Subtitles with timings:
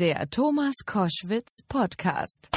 [0.00, 2.48] Der Thomas Koschwitz Podcast.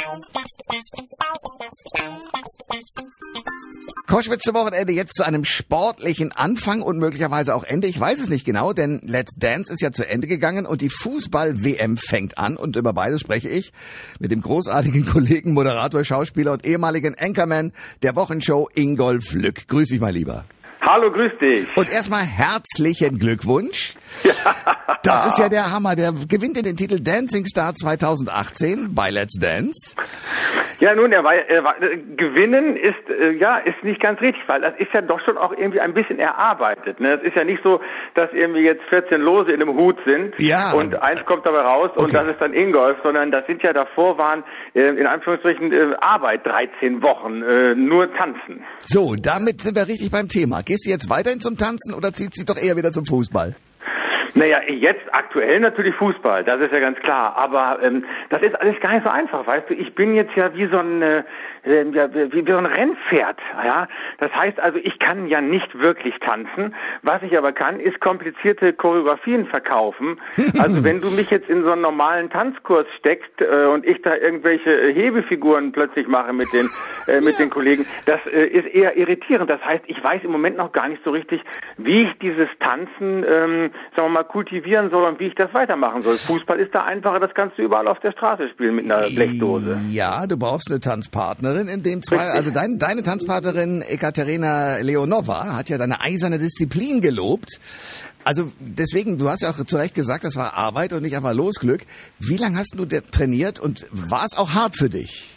[4.08, 7.88] Koschwitz zum Wochenende jetzt zu einem sportlichen Anfang und möglicherweise auch Ende.
[7.88, 10.88] Ich weiß es nicht genau, denn Let's Dance ist ja zu Ende gegangen und die
[10.88, 13.73] Fußball-WM fängt an und über beides spreche ich
[14.19, 17.73] mit dem großartigen Kollegen, Moderator, Schauspieler und ehemaligen Anchorman
[18.03, 19.67] der Wochenshow Ingolf Lück.
[19.67, 20.45] Grüß dich mal lieber.
[20.86, 21.77] Hallo, grüß dich.
[21.77, 23.93] Und erstmal herzlichen Glückwunsch.
[25.04, 25.98] Das ist ja der Hammer.
[25.98, 29.93] Der gewinnt den Titel Dancing Star 2018 bei Let's Dance.
[30.83, 34.43] Ja, nun, er war, er war, äh, gewinnen ist äh, ja ist nicht ganz richtig,
[34.47, 36.99] weil das ist ja doch schon auch irgendwie ein bisschen erarbeitet.
[36.99, 37.13] Ne?
[37.13, 37.79] Es ist ja nicht so,
[38.15, 40.73] dass irgendwie jetzt 14 Lose in einem Hut sind Ja.
[40.73, 42.13] und eins kommt dabei raus und Okay.
[42.15, 46.45] das ist dann Ingolf, sondern das sind ja davor waren äh, in Anführungsstrichen äh, Arbeit
[46.45, 48.65] 13 Wochen, äh, nur tanzen.
[48.81, 50.63] So, damit sind wir richtig beim Thema.
[50.63, 53.55] Gehst du jetzt weiterhin zum Tanzen oder zieht sie doch eher wieder zum Fußball?
[54.35, 57.35] Naja, jetzt aktuell natürlich Fußball, das ist ja ganz klar.
[57.37, 59.75] Aber ähm, das ist alles gar nicht so einfach, weißt du.
[59.75, 61.23] Ich bin jetzt ja wie so ein, äh,
[61.65, 63.87] äh, ja, wie, wie so ein Rennpferd, ja.
[64.17, 66.73] Das heißt also, ich kann ja nicht wirklich tanzen.
[67.03, 70.20] Was ich aber kann, ist komplizierte Choreografien verkaufen.
[70.64, 74.16] Also wenn du mich jetzt in so einen normalen Tanzkurs steckst äh, und ich da
[74.16, 76.70] irgendwelche äh, Hebefiguren plötzlich mache mit den
[77.08, 79.50] äh, mit den Kollegen, das äh, ist eher irritierend.
[79.50, 81.42] Das heißt, ich weiß im Moment noch gar nicht so richtig,
[81.78, 86.02] wie ich dieses Tanzen, ähm, sagen wir mal, kultivieren soll und wie ich das weitermachen
[86.02, 86.18] soll.
[86.18, 89.80] Fußball ist da einfacher, das kannst du überall auf der Straße spielen mit einer Blechdose.
[89.90, 92.18] Ja, du brauchst eine Tanzpartnerin in dem zwei.
[92.18, 97.60] Also dein, deine Tanzpartnerin Ekaterina Leonova hat ja deine eiserne Disziplin gelobt.
[98.26, 101.34] Also deswegen, du hast ja auch zu Recht gesagt, das war Arbeit und nicht einfach
[101.34, 101.82] Losglück.
[102.20, 105.30] Wie lange hast du trainiert und war es auch hart für dich?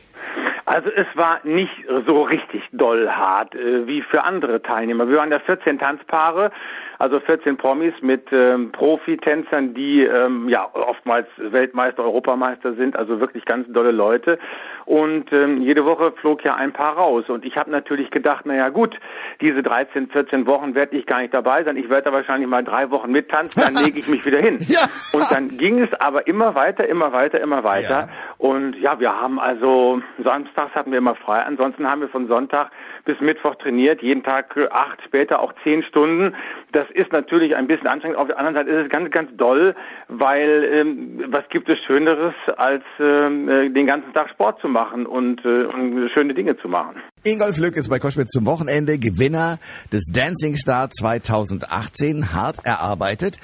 [0.66, 1.72] Also es war nicht
[2.08, 5.08] so richtig doll hart äh, wie für andere Teilnehmer.
[5.08, 6.50] Wir waren da 14 Tanzpaare,
[6.98, 13.44] also 14 Promis mit ähm, Profitänzern, die ähm, ja oftmals Weltmeister, Europameister sind, also wirklich
[13.44, 14.38] ganz dolle Leute.
[14.84, 17.24] Und ähm, jede Woche flog ja ein Paar raus.
[17.28, 18.96] Und ich habe natürlich gedacht, na ja gut,
[19.40, 21.76] diese 13, 14 Wochen werde ich gar nicht dabei sein.
[21.76, 24.58] Ich werde da wahrscheinlich mal drei Wochen mittanzen, dann lege ich mich wieder hin.
[24.68, 24.82] Ja.
[25.12, 28.08] Und dann ging es aber immer weiter, immer weiter, immer weiter.
[28.08, 28.08] Ja.
[28.38, 32.70] Und ja, wir haben also samstags hatten wir immer frei, ansonsten haben wir von Sonntag
[33.04, 36.34] bis Mittwoch trainiert, jeden Tag äh, acht, später auch zehn Stunden.
[36.72, 38.18] Das ist natürlich ein bisschen anstrengend.
[38.18, 39.74] Auf der anderen Seite ist es ganz, ganz doll,
[40.08, 45.06] weil ähm, was gibt es Schöneres, als ähm, äh, den ganzen Tag Sport zu machen
[45.06, 47.00] und, äh, und schöne Dinge zu machen.
[47.26, 49.58] Ingolf Lück ist bei Koschwitz zum Wochenende Gewinner
[49.90, 53.38] des Dancing Star 2018, hart erarbeitet.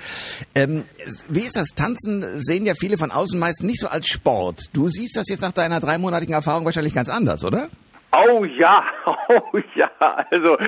[0.54, 0.84] Ähm,
[1.28, 1.70] wie ist das?
[1.74, 4.70] Tanzen sehen ja viele von außen meist nicht so als Sport.
[4.72, 7.70] Du siehst das jetzt nach deiner dreimonatigen Erfahrung wahrscheinlich ganz anders, oder?
[8.14, 9.90] Oh ja, oh ja.
[10.30, 10.58] Also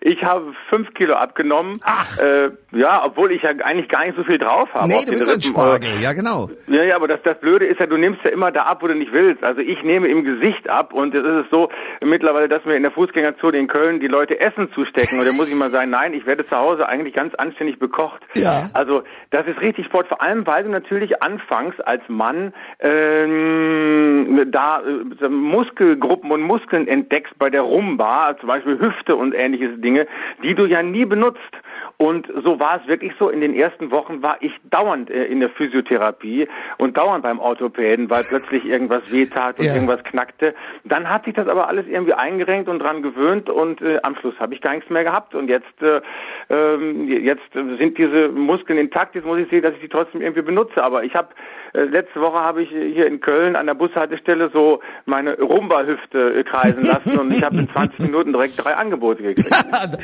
[0.00, 1.80] ich habe fünf Kilo abgenommen.
[1.84, 2.18] Ach.
[2.18, 4.86] Äh, ja, obwohl ich ja eigentlich gar nicht so viel drauf habe.
[4.86, 5.42] nee, du bist ein Rippen.
[5.42, 6.48] Spargel, ja genau.
[6.68, 8.86] Ja, ja, aber das, das Blöde ist ja, du nimmst ja immer da ab, wo
[8.86, 9.42] du nicht willst.
[9.42, 11.70] Also ich nehme im Gesicht ab und es ist so
[12.00, 15.18] mittlerweile, dass mir in der Fußgängerzone in Köln die Leute Essen zustecken.
[15.18, 18.22] Und da muss ich mal sagen, nein, ich werde zu Hause eigentlich ganz anständig bekocht.
[18.34, 18.70] Ja.
[18.74, 24.82] Also das ist richtig Sport, vor allem weil du natürlich anfangs als Mann ähm, da
[24.82, 30.06] äh, Muskelgruppen und Muskeln entdeckst bei der Rumba, zum Beispiel Hüfte und ähnliches Dinge,
[30.42, 31.40] die du ja nie benutzt.
[31.96, 33.28] Und so war es wirklich so.
[33.30, 36.48] In den ersten Wochen war ich dauernd äh, in der Physiotherapie
[36.78, 39.74] und dauernd beim Orthopäden, weil plötzlich irgendwas wehtat und Ja.
[39.74, 40.54] irgendwas knackte.
[40.84, 44.34] Dann hat sich das aber alles irgendwie eingerenkt und dran gewöhnt und äh, am Schluss
[44.40, 45.34] habe ich gar nichts mehr gehabt.
[45.34, 46.00] Und jetzt, äh,
[46.50, 49.14] ähm, jetzt sind diese Muskeln intakt.
[49.14, 50.82] Jetzt muss ich sehen, dass ich die trotzdem irgendwie benutze.
[50.82, 51.28] Aber ich habe
[51.74, 56.84] letzte Woche habe ich hier in Köln an der Bushaltestelle so meine Rumba-Hüfte äh, kreisen
[56.84, 59.50] lassen und ich habe in 20 Minuten direkt drei Angebote gekriegt.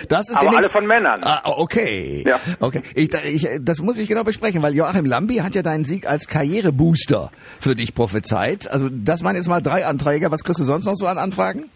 [0.08, 1.20] Das ist Aber alle von Männern.
[1.24, 2.24] Ah, okay.
[2.26, 2.40] Ja.
[2.60, 2.82] Okay.
[2.94, 6.26] Ich, ich, das muss ich genau besprechen, weil Joachim Lambi hat ja deinen Sieg als
[6.26, 7.30] Karrierebooster
[7.60, 8.70] für dich prophezeit.
[8.70, 10.30] Also das waren jetzt mal drei Anträge.
[10.30, 11.70] Was kriegst du sonst noch so an Anfragen?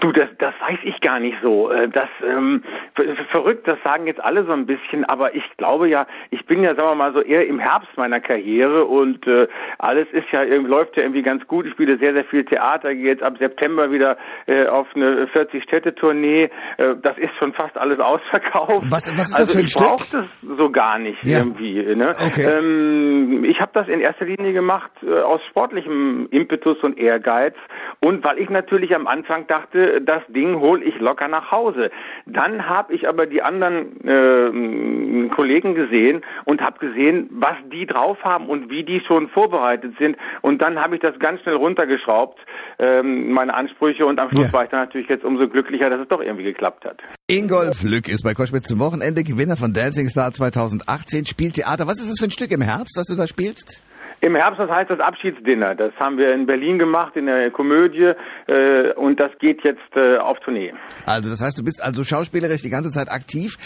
[0.00, 1.70] Du, das, das weiß ich gar nicht so.
[1.72, 2.62] Äh, Das ähm,
[2.94, 6.62] ver- verrückt, das sagen jetzt alle so ein bisschen, aber ich glaube ja, ich bin
[6.62, 9.48] ja, sagen wir mal so, eher im Herbst meiner Karriere und äh,
[9.78, 11.66] alles ist ja irgendwie- läuft ja irgendwie ganz gut.
[11.66, 14.16] Ich spiele sehr, sehr viel Theater, gehe jetzt ab September wieder
[14.46, 16.44] äh, auf eine 40-Städte-Tournee.
[16.76, 18.84] Äh, das ist schon fast alles ausverkauft.
[18.90, 19.82] Was- was ist das also für ein ich Stück?
[19.86, 20.26] brauche das
[20.58, 21.38] so gar nicht Ja.
[21.38, 21.82] irgendwie.
[21.94, 22.12] Ne?
[22.26, 22.44] Okay.
[22.44, 27.54] Ähm, ich habe das in erster Linie gemacht äh, aus sportlichem Impetus und Ehrgeiz
[28.00, 31.90] und weil ich natürlich am Anfang dachte, das Ding hole ich locker nach Hause.
[32.26, 38.18] Dann habe ich aber die anderen äh, Kollegen gesehen und habe gesehen, was die drauf
[38.22, 40.16] haben und wie die schon vorbereitet sind.
[40.42, 42.38] Und dann habe ich das ganz schnell runtergeschraubt,
[42.78, 44.06] ähm, meine Ansprüche.
[44.06, 44.52] Und am Schluss Ja.
[44.52, 46.98] war ich dann natürlich jetzt umso glücklicher, dass es doch irgendwie geklappt hat.
[47.30, 51.86] Ingolf Lück ist bei Koschwitz zum Wochenende Gewinner von Dancing Star 2018, spielt Theater.
[51.86, 53.84] Was ist das für ein Stück im Herbst, das du da spielst?
[54.20, 55.74] Im Herbst, das heißt das Abschiedsdinner.
[55.76, 58.12] Das haben wir in Berlin gemacht, in der Komödie,
[58.46, 60.72] äh, und das geht jetzt äh, auf Tournee.
[61.06, 63.56] Also das heißt, du bist also schauspielerisch die ganze Zeit aktiv.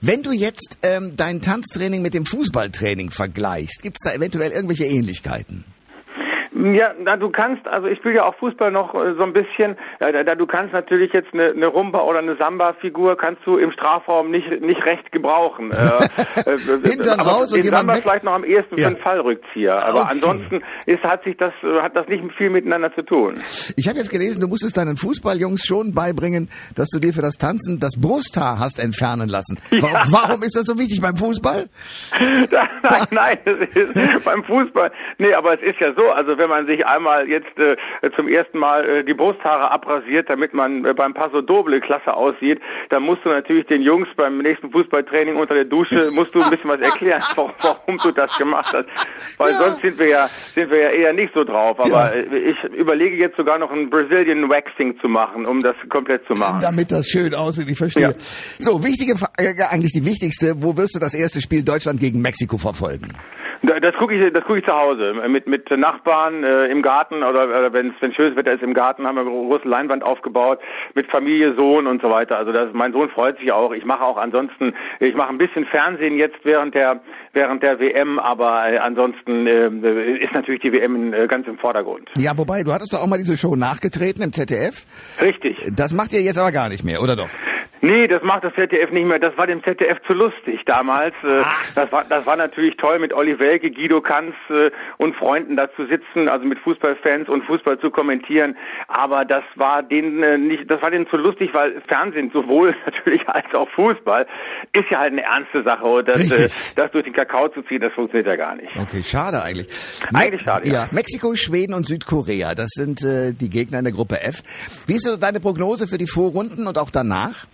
[0.00, 4.84] Wenn du jetzt ähm, dein Tanztraining mit dem Fußballtraining vergleichst, gibt es da eventuell irgendwelche
[4.84, 5.64] Ähnlichkeiten?
[6.62, 9.76] Ja, na, du kannst, also ich spiele ja auch Fußball noch äh, so ein bisschen,
[9.98, 13.56] äh, da, da, du kannst natürlich jetzt eine, eine Rumba oder eine Samba-Figur kannst du
[13.58, 15.70] im Strafraum nicht nicht recht gebrauchen.
[15.72, 15.74] Äh,
[16.50, 18.02] äh, Hintern aber raus und den Samba weg.
[18.02, 18.84] vielleicht noch am ehesten Ja.
[18.88, 20.08] für einen Fallrückzieher, aber Okay.
[20.12, 23.34] ansonsten ist hat sich das äh, hat das nicht viel miteinander zu tun.
[23.76, 27.34] Ich habe jetzt gelesen, du musstest deinen Fußballjungs schon beibringen, dass du dir für das
[27.38, 29.58] Tanzen das Brusthaar hast entfernen lassen.
[29.80, 30.02] Warum, Ja.
[30.10, 31.68] warum ist das so wichtig beim Fußball?
[32.20, 34.92] nein, nein, das ist beim Fußball.
[35.18, 37.76] Nee, aber es ist ja so, also wenn man sich einmal jetzt äh,
[38.16, 42.60] zum ersten Mal äh, die Brusthaare abrasiert, damit man äh, beim Paso Doble klasse aussieht,
[42.90, 46.50] dann musst du natürlich den Jungs beim nächsten Fußballtraining unter der Dusche musst du ein
[46.50, 48.86] bisschen was erklären, warum, warum du das gemacht hast.
[49.38, 49.58] Weil Ja.
[49.58, 51.78] sonst sind wir ja sind wir ja eher nicht so drauf.
[51.80, 52.08] Aber Ja.
[52.12, 56.34] äh, ich überlege jetzt sogar noch ein Brazilian Waxing zu machen, um das komplett zu
[56.34, 56.60] machen.
[56.60, 58.02] Damit das schön aussieht, ich verstehe.
[58.02, 58.12] Ja.
[58.58, 62.58] So, wichtige Frage, eigentlich die wichtigste, wo wirst du das erste Spiel Deutschland gegen Mexiko
[62.58, 63.08] verfolgen?
[63.64, 67.22] Da- Das gucke ich, das gucke ich zu Hause mit mit Nachbarn äh, im Garten
[67.22, 70.58] oder, oder wenn es schönes Wetter ist im Garten haben wir eine große Leinwand aufgebaut
[70.94, 72.36] mit Familie, Sohn und so weiter.
[72.38, 73.72] Also das, mein Sohn freut sich auch.
[73.72, 77.00] Ich mache auch ansonsten, ich mache ein bisschen Fernsehen jetzt während der
[77.34, 81.56] während der WM, aber äh, ansonsten äh, ist natürlich die WM in, äh, ganz im
[81.58, 82.10] Vordergrund.
[82.18, 84.84] Ja, wobei, du hattest doch auch mal diese Show nachgetreten im ZDF.
[85.20, 85.56] Richtig.
[85.76, 87.28] Das macht ihr jetzt aber gar nicht mehr, oder doch?
[87.84, 89.18] Nee, das macht das ZDF nicht mehr.
[89.18, 91.14] Das war dem ZDF zu lustig damals.
[91.24, 91.42] Äh,
[91.74, 95.68] Das war, das war natürlich toll mit Olli Welke, Guido Kanz äh, und Freunden da
[95.74, 98.56] zu sitzen, also mit Fußballfans und Fußball zu kommentieren.
[98.86, 103.28] Aber das war denen äh, nicht, das war denen zu lustig, weil Fernsehen sowohl natürlich
[103.28, 104.26] als auch Fußball
[104.76, 105.84] ist ja halt eine ernste Sache.
[105.84, 106.74] Und das, Richtig.
[106.76, 108.76] das durch den Kakao zu ziehen, das funktioniert ja gar nicht.
[108.76, 109.66] Okay, schade eigentlich.
[110.14, 110.74] Eigentlich schade, ja.
[110.74, 110.88] ja.
[110.92, 114.42] Mexiko, Schweden und Südkorea, das sind äh, die Gegner in der Gruppe F.
[114.86, 117.46] Wie ist so deine Prognose für die Vorrunden und auch danach?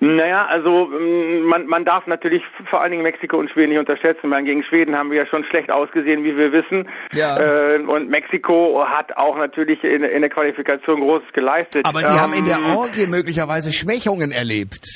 [0.00, 4.28] Naja, also ähm, man, man darf natürlich vor allen Dingen Mexiko und Schweden nicht unterschätzen.
[4.28, 6.88] Meine, gegen Schweden haben wir ja schon schlecht ausgesehen, wie wir wissen.
[7.14, 7.38] Ja.
[7.74, 11.84] Äh, und Mexiko hat auch natürlich in, in der Qualifikation Großes geleistet.
[11.86, 14.86] Aber die haben in der Ähm, Orgie möglicherweise Schwächungen erlebt.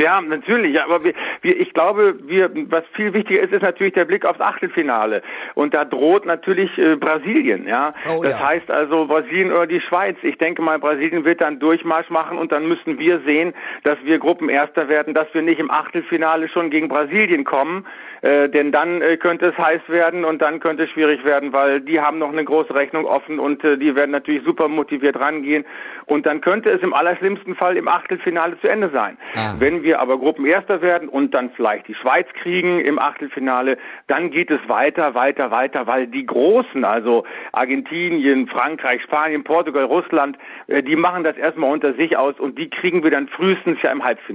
[0.00, 0.80] ja, natürlich.
[0.80, 1.12] Aber wir,
[1.42, 5.22] wir, ich glaube, wir, was viel wichtiger ist, ist natürlich der Blick aufs Achtelfinale.
[5.54, 7.66] Und da droht natürlich äh, Brasilien.
[7.66, 8.48] Ja, Oh, das ja.
[8.48, 10.16] heißt also Brasilien oder die Schweiz.
[10.22, 14.18] Ich denke mal, Brasilien wird dann Durchmarsch machen und dann müssen wir sehen, dass wir
[14.44, 17.86] Gruppenerster werden, dass wir nicht im Achtelfinale schon gegen Brasilien kommen,
[18.20, 21.80] äh, denn dann äh, könnte es heiß werden und dann könnte es schwierig werden, weil
[21.80, 25.64] die haben noch eine große Rechnung offen und äh, die werden natürlich super motiviert rangehen
[26.06, 29.16] und dann könnte es im allerschlimmsten Fall im Achtelfinale zu Ende sein.
[29.34, 29.54] Ah.
[29.58, 34.50] Wenn wir aber Gruppenerster werden und dann vielleicht die Schweiz kriegen im Achtelfinale, dann geht
[34.50, 40.36] es weiter, weiter, weiter, weil die Großen, also Argentinien, Frankreich, Spanien, Portugal, Russland,
[40.66, 43.90] äh, die machen das erstmal unter sich aus und die kriegen wir dann frühestens ja
[43.90, 44.33] im Halbfinale.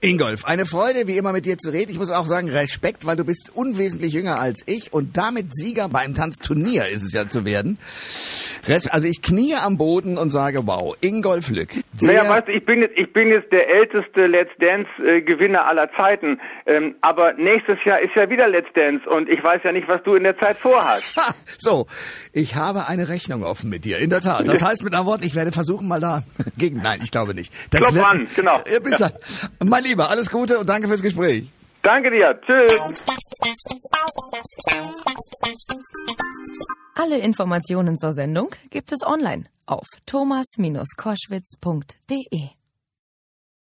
[0.00, 1.90] Ingolf, eine Freude, wie immer mit dir zu reden.
[1.90, 5.88] Ich muss auch sagen, Respekt, weil du bist unwesentlich jünger als ich und damit Sieger
[5.88, 7.78] beim Tanzturnier ist es ja zu werden.
[8.90, 11.70] Also ich knie am Boden und sage, wow, Ingolf Lück.
[12.00, 15.66] Naja, weißt du, ich bin jetzt, ich bin jetzt der älteste Let's Dance äh, Gewinner
[15.66, 16.40] aller Zeiten.
[16.66, 20.02] Ähm, aber nächstes Jahr ist ja wieder Let's Dance und ich weiß ja nicht, was
[20.02, 21.16] du in der Zeit vorhast.
[21.16, 21.86] Ha, so,
[22.32, 24.48] ich habe eine Rechnung offen mit dir, in der Tat.
[24.48, 26.22] Das heißt mit einem Wort, ich werde versuchen mal da
[26.58, 27.52] gegen, nein, ich glaube nicht.
[27.70, 28.60] Das Klopf an, genau.
[28.70, 29.12] Ja, bis dann.
[29.64, 31.48] Mein Lieber, alles Gute und danke fürs Gespräch.
[31.82, 32.36] Danke dir.
[32.46, 32.72] Tschüss.
[36.94, 42.63] Alle Informationen zur Sendung gibt es online auf thomas-koschwitz.de.